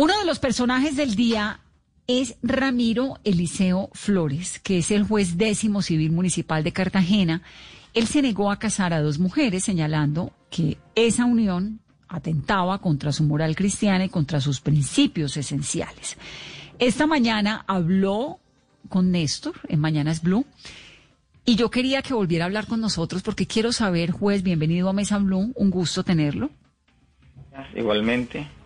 Uno 0.00 0.16
de 0.16 0.26
los 0.26 0.38
personajes 0.38 0.94
del 0.94 1.16
día 1.16 1.58
es 2.06 2.36
Ramiro 2.40 3.18
Eliseo 3.24 3.90
Flores, 3.94 4.60
que 4.60 4.78
es 4.78 4.92
el 4.92 5.02
juez 5.02 5.36
décimo 5.36 5.82
civil 5.82 6.12
municipal 6.12 6.62
de 6.62 6.70
Cartagena. 6.70 7.42
Él 7.94 8.06
se 8.06 8.22
negó 8.22 8.52
a 8.52 8.60
casar 8.60 8.92
a 8.92 9.02
dos 9.02 9.18
mujeres, 9.18 9.64
señalando 9.64 10.32
que 10.50 10.78
esa 10.94 11.24
unión 11.24 11.80
atentaba 12.06 12.78
contra 12.78 13.10
su 13.10 13.24
moral 13.24 13.56
cristiana 13.56 14.04
y 14.04 14.08
contra 14.08 14.40
sus 14.40 14.60
principios 14.60 15.36
esenciales. 15.36 16.16
Esta 16.78 17.08
mañana 17.08 17.64
habló 17.66 18.38
con 18.88 19.10
Néstor 19.10 19.54
en 19.66 19.80
Mañanas 19.80 20.22
Blue 20.22 20.46
y 21.44 21.56
yo 21.56 21.72
quería 21.72 22.02
que 22.02 22.14
volviera 22.14 22.44
a 22.44 22.46
hablar 22.46 22.68
con 22.68 22.80
nosotros 22.80 23.22
porque 23.22 23.48
quiero 23.48 23.72
saber, 23.72 24.12
juez, 24.12 24.44
bienvenido 24.44 24.90
a 24.90 24.92
Mesa 24.92 25.18
Blue, 25.18 25.50
un 25.56 25.70
gusto 25.70 26.04
tenerlo. 26.04 26.50
Igualmente. 27.74 28.57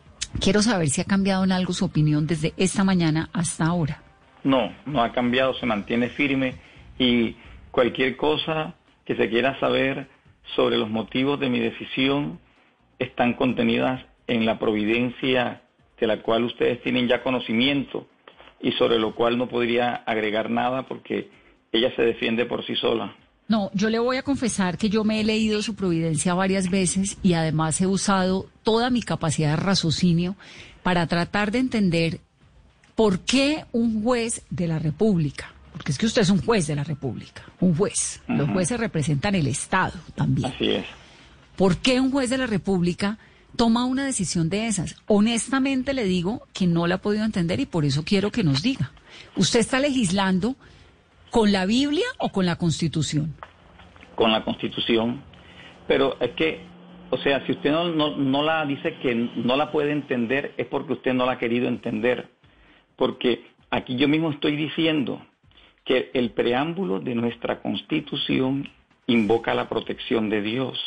Quiero 0.42 0.60
saber 0.60 0.88
si 0.88 1.00
ha 1.00 1.04
cambiado 1.04 1.44
en 1.44 1.52
algo 1.52 1.72
su 1.72 1.84
opinión 1.84 2.26
desde 2.26 2.52
esta 2.56 2.82
mañana 2.82 3.30
hasta 3.32 3.64
ahora. 3.64 4.02
No, 4.42 4.74
no 4.86 5.04
ha 5.04 5.12
cambiado, 5.12 5.54
se 5.54 5.66
mantiene 5.66 6.08
firme 6.08 6.54
y 6.98 7.36
cualquier 7.70 8.16
cosa 8.16 8.74
que 9.04 9.14
se 9.14 9.30
quiera 9.30 9.60
saber 9.60 10.08
sobre 10.56 10.78
los 10.78 10.90
motivos 10.90 11.38
de 11.38 11.48
mi 11.48 11.60
decisión 11.60 12.40
están 12.98 13.34
contenidas 13.34 14.04
en 14.26 14.44
la 14.44 14.58
providencia 14.58 15.62
de 16.00 16.06
la 16.08 16.22
cual 16.22 16.42
ustedes 16.42 16.82
tienen 16.82 17.06
ya 17.06 17.22
conocimiento 17.22 18.08
y 18.60 18.72
sobre 18.72 18.98
lo 18.98 19.14
cual 19.14 19.38
no 19.38 19.48
podría 19.48 19.94
agregar 19.94 20.50
nada 20.50 20.88
porque 20.88 21.30
ella 21.70 21.94
se 21.94 22.02
defiende 22.02 22.46
por 22.46 22.66
sí 22.66 22.74
sola. 22.74 23.14
No, 23.52 23.70
yo 23.74 23.90
le 23.90 23.98
voy 23.98 24.16
a 24.16 24.22
confesar 24.22 24.78
que 24.78 24.88
yo 24.88 25.04
me 25.04 25.20
he 25.20 25.24
leído 25.24 25.60
su 25.60 25.74
providencia 25.74 26.32
varias 26.32 26.70
veces 26.70 27.18
y 27.22 27.34
además 27.34 27.78
he 27.82 27.86
usado 27.86 28.48
toda 28.62 28.88
mi 28.88 29.02
capacidad 29.02 29.50
de 29.50 29.56
raciocinio 29.56 30.36
para 30.82 31.06
tratar 31.06 31.50
de 31.50 31.58
entender 31.58 32.20
por 32.94 33.18
qué 33.18 33.66
un 33.72 34.02
juez 34.02 34.40
de 34.48 34.68
la 34.68 34.78
República, 34.78 35.52
porque 35.70 35.92
es 35.92 35.98
que 35.98 36.06
usted 36.06 36.22
es 36.22 36.30
un 36.30 36.40
juez 36.40 36.66
de 36.66 36.76
la 36.76 36.82
República, 36.82 37.42
un 37.60 37.76
juez, 37.76 38.22
los 38.26 38.48
jueces 38.48 38.80
representan 38.80 39.34
el 39.34 39.46
Estado 39.46 39.98
también. 40.14 40.50
Así 40.50 40.70
es. 40.70 40.86
¿Por 41.54 41.76
qué 41.76 42.00
un 42.00 42.10
juez 42.10 42.30
de 42.30 42.38
la 42.38 42.46
República 42.46 43.18
toma 43.54 43.84
una 43.84 44.06
decisión 44.06 44.48
de 44.48 44.66
esas? 44.66 44.96
Honestamente 45.08 45.92
le 45.92 46.04
digo 46.04 46.46
que 46.54 46.66
no 46.66 46.86
la 46.86 46.94
he 46.94 46.98
podido 47.00 47.26
entender 47.26 47.60
y 47.60 47.66
por 47.66 47.84
eso 47.84 48.02
quiero 48.02 48.32
que 48.32 48.44
nos 48.44 48.62
diga. 48.62 48.92
¿Usted 49.36 49.60
está 49.60 49.78
legislando 49.78 50.56
¿Con 51.32 51.50
la 51.50 51.64
Biblia 51.64 52.04
o 52.18 52.28
con 52.28 52.44
la 52.44 52.56
Constitución? 52.56 53.34
Con 54.16 54.32
la 54.32 54.44
Constitución. 54.44 55.22
Pero 55.88 56.20
es 56.20 56.32
que, 56.32 56.60
o 57.08 57.16
sea, 57.16 57.46
si 57.46 57.52
usted 57.52 57.70
no, 57.70 58.42
la 58.42 58.66
dice 58.66 58.98
que 58.98 59.14
no 59.14 59.56
la 59.56 59.72
puede 59.72 59.92
entender, 59.92 60.52
es 60.58 60.66
porque 60.66 60.92
usted 60.92 61.14
no 61.14 61.24
la 61.24 61.32
ha 61.32 61.38
querido 61.38 61.68
entender. 61.68 62.28
Porque 62.96 63.46
aquí 63.70 63.96
yo 63.96 64.08
mismo 64.08 64.30
estoy 64.30 64.56
diciendo 64.56 65.24
que 65.86 66.10
el 66.12 66.32
preámbulo 66.32 67.00
de 67.00 67.14
nuestra 67.14 67.62
Constitución 67.62 68.68
invoca 69.06 69.54
la 69.54 69.70
protección 69.70 70.28
de 70.28 70.42
Dios. 70.42 70.78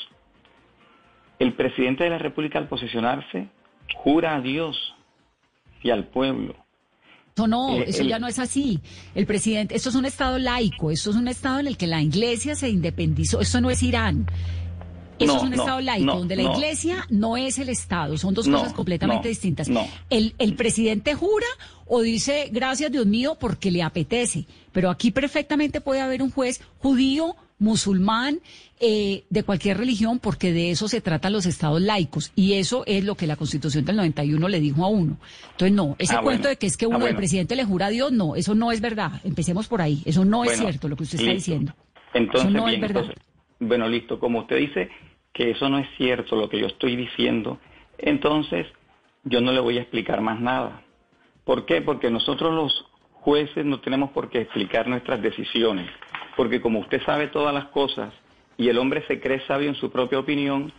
El 1.39 1.53
presidente 1.53 2.03
de 2.03 2.11
la 2.11 2.19
República 2.19 2.59
al 2.59 2.67
posesionarse 2.67 3.47
jura 3.95 4.35
a 4.35 4.41
Dios 4.41 4.93
y 5.81 5.89
al 5.89 6.03
pueblo 6.03 6.64
no, 7.38 7.47
no, 7.47 7.75
eh, 7.75 7.86
eso 7.88 8.03
ya 8.03 8.17
no 8.17 8.28
es 8.28 8.39
así. 8.39 8.80
El 9.14 9.25
presidente, 9.25 9.75
esto 9.75 9.89
es 9.89 9.95
un 9.95 10.05
Estado 10.05 10.39
laico, 10.39 10.89
esto 10.89 11.09
es 11.09 11.17
un 11.17 11.28
Estado 11.28 11.59
en 11.59 11.67
el 11.67 11.75
que 11.75 11.86
la 11.86 12.02
Iglesia 12.02 12.55
se 12.55 12.69
independizó, 12.69 13.42
esto 13.42 13.59
no 13.59 13.69
es 13.69 13.83
Irán. 13.83 14.25
Eso 15.19 15.38
es 15.38 15.44
un 15.44 15.53
Estado 15.53 15.81
laico, 15.81 16.16
donde 16.17 16.36
la 16.36 16.44
Iglesia 16.44 17.05
no 17.09 17.36
es 17.36 17.58
el 17.59 17.69
Estado, 17.69 18.17
son 18.17 18.33
dos 18.33 18.47
cosas 18.47 18.73
completamente 18.73 19.27
distintas. 19.27 19.69
El, 20.09 20.33
el 20.38 20.55
presidente 20.55 21.14
jura 21.14 21.47
o 21.86 22.02
dice, 22.02 22.50
gracias 22.52 22.92
Dios 22.92 23.05
mío, 23.05 23.38
porque 23.38 23.70
le 23.70 23.83
apetece, 23.83 24.45
pero 24.72 24.89
aquí 24.89 25.11
perfectamente 25.11 25.81
puede 25.81 26.02
haber 26.02 26.22
un 26.22 26.31
juez 26.31 26.61
judío 26.80 27.36
musulmán, 27.58 28.39
eh, 28.80 29.23
de 29.30 29.43
cualquier 29.43 29.77
religión, 29.77 30.20
porque 30.20 30.52
de 30.52 30.71
eso 30.71 30.88
se 30.88 31.02
tratan 31.02 31.33
los 31.33 31.45
estados 31.45 31.82
laicos. 31.82 32.32
Y 32.36 32.54
eso 32.54 32.83
es 32.86 33.05
lo 33.05 33.16
que 33.16 33.27
la 33.27 33.36
Constitución 33.36 33.86
del 33.86 33.95
91 33.95 34.48
le 34.49 34.60
dijo 34.60 34.83
a 34.83 34.89
uno. 34.89 35.17
Entonces, 35.52 35.71
no, 35.71 35.95
ese 35.98 36.15
ah, 36.15 36.21
cuento 36.21 36.48
de 36.48 36.58
que 36.58 36.67
es 36.67 36.77
que 36.77 36.86
ah, 36.86 36.89
uno, 36.89 37.08
el 37.08 37.15
presidente 37.15 37.55
le 37.55 37.64
jura 37.64 37.88
a 37.88 37.89
Dios, 37.89 38.11
no, 38.11 38.36
eso 38.36 38.55
no 38.55 38.71
es 38.71 38.82
verdad. 38.82 39.21
Empecemos 39.23 39.67
por 39.67 39.82
ahí. 39.82 40.02
Eso 40.05 40.26
no 40.26 40.44
es 40.44 40.58
cierto 40.58 40.88
lo 40.88 40.95
que 40.95 41.04
usted 41.04 41.20
está 41.20 41.32
diciendo. 41.32 41.73
Entonces, 42.14 42.52
no 42.52 42.67
es 42.67 42.80
verdad. 42.80 43.05
bueno, 43.60 43.88
listo. 43.88 44.20
Como 44.20 44.39
usted 44.39 44.58
dice 44.58 44.89
que 45.33 45.52
eso 45.52 45.70
no 45.70 45.80
es 45.80 45.88
cierto 45.98 46.36
lo 46.36 46.49
que 46.49 46.60
yo 46.60 46.67
estoy 46.67 46.95
diciendo, 46.95 47.60
entonces 47.98 48.67
yo 49.23 49.42
no 49.42 49.52
le 49.52 49.60
voy 49.60 49.77
a 49.77 49.82
explicar 49.82 50.21
más 50.21 50.39
nada. 50.39 50.83
¿Por 51.44 51.65
qué? 51.65 51.82
Porque 51.82 52.10
nosotros 52.10 52.54
los 52.54 52.86
jueces 53.11 53.65
no 53.65 53.80
tenemos 53.80 54.11
por 54.11 54.30
qué 54.30 54.42
explicar 54.42 54.88
nuestras 54.88 55.21
decisiones 55.21 55.89
porque 56.35 56.61
como 56.61 56.79
usted 56.79 57.01
sabe 57.03 57.27
todas 57.27 57.53
las 57.53 57.65
cosas 57.65 58.13
y 58.57 58.69
el 58.69 58.77
hombre 58.77 59.03
se 59.07 59.19
cree 59.19 59.45
sabio 59.47 59.69
en 59.69 59.75
su 59.75 59.91
propia 59.91 60.19
opinión, 60.19 60.71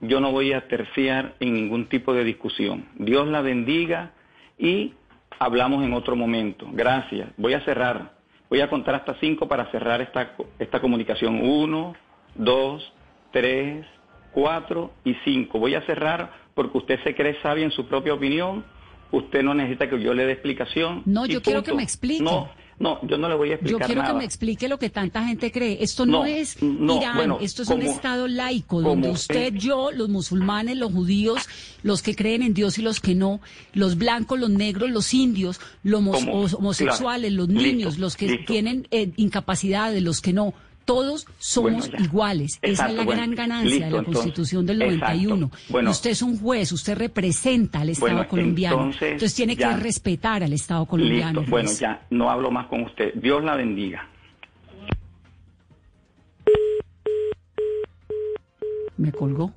yo 0.00 0.20
no 0.20 0.32
voy 0.32 0.52
a 0.52 0.66
terciar 0.68 1.34
en 1.40 1.54
ningún 1.54 1.86
tipo 1.88 2.14
de 2.14 2.24
discusión. 2.24 2.86
Dios 2.96 3.28
la 3.28 3.42
bendiga 3.42 4.12
y 4.58 4.94
hablamos 5.38 5.84
en 5.84 5.92
otro 5.92 6.16
momento. 6.16 6.66
Gracias. 6.72 7.28
Voy 7.36 7.54
a 7.54 7.60
cerrar. 7.64 8.18
Voy 8.48 8.60
a 8.60 8.68
contar 8.68 8.94
hasta 8.94 9.14
cinco 9.20 9.46
para 9.46 9.70
cerrar 9.70 10.00
esta, 10.00 10.32
esta 10.58 10.80
comunicación. 10.80 11.40
Uno, 11.42 11.94
dos, 12.34 12.92
tres, 13.32 13.86
cuatro 14.32 14.92
y 15.04 15.14
cinco. 15.24 15.58
Voy 15.58 15.74
a 15.74 15.82
cerrar 15.82 16.32
porque 16.54 16.78
usted 16.78 17.00
se 17.04 17.14
cree 17.14 17.40
sabio 17.42 17.64
en 17.64 17.70
su 17.70 17.86
propia 17.86 18.14
opinión. 18.14 18.64
Usted 19.12 19.42
no 19.42 19.54
necesita 19.54 19.88
que 19.88 20.00
yo 20.00 20.14
le 20.14 20.24
dé 20.24 20.32
explicación. 20.32 21.02
No, 21.04 21.26
yo 21.26 21.42
quiero 21.42 21.62
que 21.62 21.74
me 21.74 21.82
explique. 21.82 22.22
No, 22.22 22.48
no, 22.80 22.98
yo 23.06 23.18
no 23.18 23.28
le 23.28 23.34
voy 23.34 23.50
a 23.50 23.54
explicar 23.56 23.80
Yo 23.80 23.86
quiero 23.86 24.04
que 24.04 24.14
me 24.14 24.24
explique 24.24 24.66
lo 24.66 24.78
que 24.78 24.88
tanta 24.88 25.22
gente 25.22 25.52
cree. 25.52 25.76
Esto 25.82 26.06
no, 26.06 26.24
es 26.24 26.56
Irán, 26.62 27.36
esto 27.42 27.62
es 27.62 27.68
un 27.68 27.82
Estado 27.82 28.26
laico, 28.26 28.80
donde 28.80 29.10
usted, 29.10 29.52
yo, 29.52 29.90
los 29.90 30.08
musulmanes, 30.08 30.78
los 30.78 30.90
judíos, 30.90 31.46
los 31.82 32.00
que 32.00 32.16
creen 32.16 32.40
en 32.40 32.54
Dios 32.54 32.78
y 32.78 32.82
los 32.82 33.00
que 33.00 33.14
no, 33.14 33.42
los 33.74 33.98
blancos, 33.98 34.40
los 34.40 34.48
negros, 34.48 34.90
los 34.90 35.12
indios, 35.12 35.60
los 35.82 36.02
homosexuales, 36.54 37.32
los 37.32 37.48
niños, 37.48 37.98
los 37.98 38.16
que 38.16 38.38
tienen 38.46 38.88
eh, 38.90 39.12
incapacidades, 39.16 40.02
los 40.02 40.22
que 40.22 40.32
no 40.32 40.54
todos 40.90 41.24
somos 41.38 41.88
iguales. 42.00 42.58
Esa 42.62 42.88
es 42.88 42.94
la 42.96 43.04
gran 43.04 43.30
ganancia 43.36 43.86
de 43.86 43.92
la 43.92 44.02
Constitución 44.02 44.66
del 44.66 44.80
91. 44.80 45.48
Bueno, 45.68 45.92
usted 45.92 46.10
es 46.10 46.20
un 46.20 46.36
juez, 46.36 46.72
usted 46.72 46.98
representa 46.98 47.82
al 47.82 47.90
Estado 47.90 48.26
colombiano. 48.26 48.90
Entonces, 49.00 49.32
tiene 49.32 49.56
que 49.56 49.70
respetar 49.76 50.42
al 50.42 50.52
Estado 50.52 50.86
colombiano. 50.86 51.44
Bueno, 51.46 51.70
ya 51.70 52.04
no 52.10 52.28
hablo 52.28 52.50
más 52.50 52.66
con 52.66 52.82
usted. 52.82 53.14
Dios 53.14 53.44
la 53.44 53.54
bendiga. 53.54 54.08
Me 58.96 59.12
colgó. 59.12 59.52